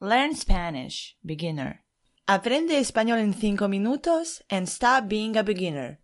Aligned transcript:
Learn 0.00 0.36
Spanish, 0.36 1.16
beginner. 1.24 1.82
Aprende 2.28 2.78
español 2.78 3.18
en 3.18 3.34
5 3.34 3.68
minutos 3.68 4.44
and 4.48 4.68
stop 4.68 5.08
being 5.08 5.36
a 5.36 5.42
beginner. 5.42 5.98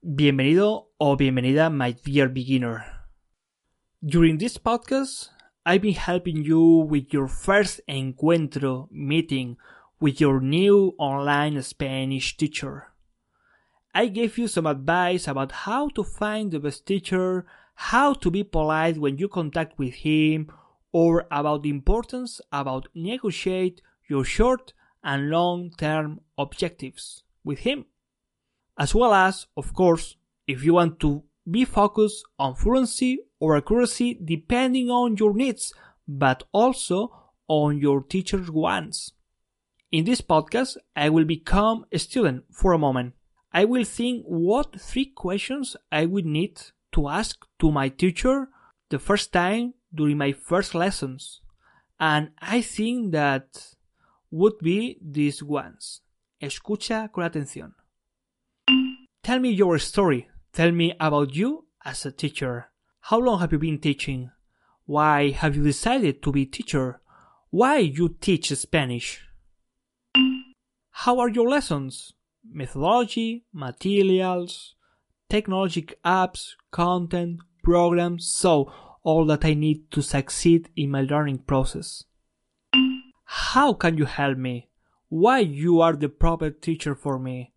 Bienvenido 0.00 0.88
o 0.98 1.16
bienvenida, 1.18 1.68
my 1.68 1.92
dear 1.92 2.30
beginner. 2.30 2.82
During 4.02 4.38
this 4.38 4.56
podcast, 4.56 5.28
I've 5.66 5.82
been 5.82 5.92
helping 5.92 6.42
you 6.42 6.86
with 6.88 7.12
your 7.12 7.28
first 7.28 7.82
encuentro 7.86 8.88
meeting 8.90 9.58
with 10.00 10.18
your 10.18 10.40
new 10.40 10.94
online 10.98 11.60
Spanish 11.60 12.38
teacher. 12.38 12.94
I 13.94 14.06
gave 14.06 14.38
you 14.38 14.48
some 14.48 14.66
advice 14.66 15.28
about 15.28 15.52
how 15.66 15.90
to 15.90 16.02
find 16.02 16.50
the 16.50 16.58
best 16.58 16.86
teacher, 16.86 17.44
how 17.80 18.12
to 18.12 18.30
be 18.30 18.44
polite 18.44 18.98
when 18.98 19.16
you 19.16 19.26
contact 19.26 19.78
with 19.78 19.94
him, 19.94 20.46
or 20.92 21.26
about 21.30 21.62
the 21.62 21.70
importance 21.70 22.38
about 22.52 22.86
negotiate 22.94 23.80
your 24.06 24.22
short 24.22 24.74
and 25.02 25.30
long 25.30 25.70
term 25.78 26.20
objectives 26.36 27.22
with 27.42 27.60
him. 27.60 27.86
As 28.78 28.94
well 28.94 29.14
as, 29.14 29.46
of 29.56 29.72
course, 29.72 30.16
if 30.46 30.62
you 30.62 30.74
want 30.74 31.00
to 31.00 31.22
be 31.50 31.64
focused 31.64 32.22
on 32.38 32.54
fluency 32.54 33.20
or 33.38 33.56
accuracy 33.56 34.18
depending 34.22 34.90
on 34.90 35.16
your 35.16 35.32
needs, 35.32 35.72
but 36.06 36.42
also 36.52 37.10
on 37.48 37.78
your 37.78 38.02
teacher's 38.02 38.50
wants. 38.50 39.12
In 39.90 40.04
this 40.04 40.20
podcast, 40.20 40.76
I 40.94 41.08
will 41.08 41.24
become 41.24 41.86
a 41.90 41.98
student 41.98 42.44
for 42.52 42.74
a 42.74 42.78
moment. 42.78 43.14
I 43.54 43.64
will 43.64 43.84
think 43.84 44.24
what 44.26 44.78
three 44.78 45.06
questions 45.06 45.78
I 45.90 46.04
would 46.04 46.26
need 46.26 46.60
to 46.92 47.08
ask 47.08 47.44
to 47.60 47.70
my 47.70 47.88
teacher 47.88 48.48
the 48.88 48.98
first 48.98 49.32
time 49.32 49.74
during 49.94 50.18
my 50.18 50.32
first 50.32 50.74
lessons. 50.74 51.40
And 51.98 52.30
I 52.38 52.60
think 52.60 53.12
that 53.12 53.74
would 54.30 54.58
be 54.58 54.98
these 55.02 55.42
ones. 55.42 56.00
Escucha 56.40 57.10
con 57.12 57.24
atención. 57.24 57.72
Tell 59.22 59.38
me 59.38 59.50
your 59.50 59.78
story. 59.78 60.28
Tell 60.52 60.72
me 60.72 60.94
about 60.98 61.34
you 61.34 61.66
as 61.84 62.06
a 62.06 62.12
teacher. 62.12 62.70
How 63.00 63.18
long 63.18 63.40
have 63.40 63.52
you 63.52 63.58
been 63.58 63.78
teaching? 63.78 64.30
Why 64.86 65.30
have 65.30 65.56
you 65.56 65.62
decided 65.62 66.22
to 66.22 66.32
be 66.32 66.46
teacher? 66.46 67.00
Why 67.50 67.78
you 67.78 68.16
teach 68.20 68.48
Spanish? 68.50 69.22
How 70.90 71.18
are 71.18 71.28
your 71.28 71.48
lessons? 71.48 72.12
Methodology, 72.44 73.44
materials, 73.52 74.74
technologic 75.30 75.98
apps, 76.04 76.54
content, 76.70 77.40
programs, 77.62 78.26
so 78.26 78.70
all 79.02 79.24
that 79.26 79.44
I 79.44 79.54
need 79.54 79.90
to 79.92 80.02
succeed 80.02 80.68
in 80.76 80.90
my 80.90 81.02
learning 81.02 81.38
process. 81.38 82.04
How 83.24 83.72
can 83.72 83.96
you 83.96 84.04
help 84.04 84.36
me? 84.36 84.68
Why 85.08 85.38
you 85.38 85.80
are 85.80 85.94
the 85.94 86.08
proper 86.08 86.50
teacher 86.50 86.94
for 86.94 87.18
me? 87.18 87.52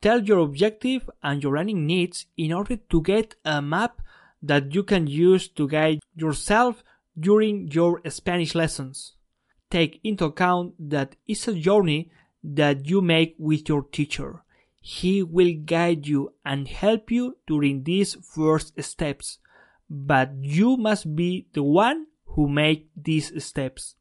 Tell 0.00 0.22
your 0.22 0.38
objective 0.38 1.08
and 1.22 1.42
your 1.42 1.54
learning 1.56 1.86
needs 1.86 2.26
in 2.36 2.52
order 2.52 2.76
to 2.76 3.02
get 3.02 3.36
a 3.44 3.62
map 3.62 4.00
that 4.42 4.74
you 4.74 4.82
can 4.82 5.06
use 5.06 5.48
to 5.48 5.68
guide 5.68 6.00
yourself 6.16 6.82
during 7.18 7.68
your 7.68 8.00
Spanish 8.08 8.54
lessons. 8.54 9.14
Take 9.70 10.00
into 10.02 10.24
account 10.24 10.74
that 10.78 11.14
it's 11.26 11.46
a 11.46 11.54
journey 11.54 12.10
that 12.42 12.88
you 12.88 13.00
make 13.00 13.36
with 13.38 13.68
your 13.68 13.82
teacher. 13.82 14.42
He 14.84 15.22
will 15.22 15.54
guide 15.64 16.08
you 16.08 16.34
and 16.44 16.66
help 16.66 17.12
you 17.12 17.36
during 17.46 17.84
these 17.84 18.16
first 18.16 18.82
steps, 18.82 19.38
but 19.88 20.32
you 20.40 20.76
must 20.76 21.14
be 21.14 21.46
the 21.52 21.62
one 21.62 22.06
who 22.34 22.48
make 22.48 22.90
these 22.96 23.30
steps. 23.44 23.94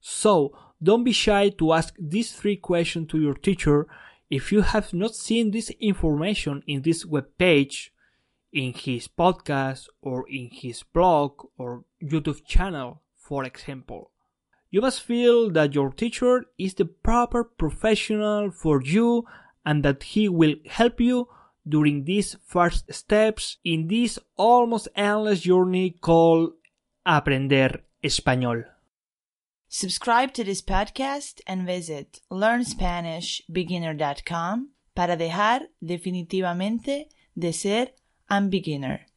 So, 0.00 0.52
don't 0.82 1.04
be 1.04 1.12
shy 1.12 1.50
to 1.50 1.72
ask 1.74 1.94
these 1.96 2.32
three 2.32 2.56
questions 2.56 3.08
to 3.10 3.20
your 3.20 3.34
teacher 3.34 3.86
if 4.28 4.50
you 4.50 4.62
have 4.62 4.92
not 4.92 5.14
seen 5.14 5.52
this 5.52 5.70
information 5.80 6.64
in 6.66 6.82
this 6.82 7.06
web 7.06 7.26
page, 7.38 7.92
in 8.52 8.72
his 8.72 9.06
podcast, 9.06 9.86
or 10.02 10.28
in 10.28 10.50
his 10.50 10.82
blog 10.82 11.44
or 11.56 11.84
YouTube 12.02 12.44
channel, 12.44 13.02
for 13.16 13.44
example. 13.44 14.10
You 14.70 14.80
must 14.80 15.02
feel 15.02 15.50
that 15.50 15.74
your 15.74 15.92
teacher 15.92 16.46
is 16.58 16.74
the 16.74 16.84
proper 16.84 17.44
professional 17.44 18.50
for 18.50 18.82
you 18.82 19.24
and 19.64 19.82
that 19.82 20.02
he 20.02 20.28
will 20.28 20.56
help 20.66 21.00
you 21.00 21.28
during 21.66 22.04
these 22.04 22.36
first 22.46 22.92
steps 22.92 23.56
in 23.64 23.88
this 23.88 24.18
almost 24.36 24.88
endless 24.96 25.40
journey 25.40 25.90
called 25.90 26.52
Aprender 27.06 27.82
Español. 28.02 28.64
Subscribe 29.68 30.32
to 30.32 30.42
this 30.44 30.62
podcast 30.62 31.40
and 31.46 31.66
visit 31.66 32.20
learnspanishbeginner.com 32.30 34.70
para 34.94 35.16
dejar 35.16 35.68
definitivamente 35.80 37.08
de 37.34 37.52
ser 37.52 37.94
un 38.30 38.50
beginner. 38.50 39.07